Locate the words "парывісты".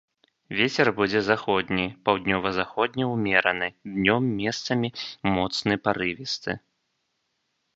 5.89-6.51